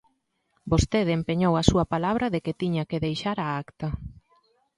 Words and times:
Vostede 0.71 1.11
empeñou 1.19 1.53
a 1.57 1.63
súa 1.69 1.85
palabra 1.93 2.25
de 2.33 2.39
que 2.45 2.57
tiña 2.61 2.83
que 2.89 3.03
deixar 3.05 3.37
a 3.41 3.47
acta. 3.63 3.87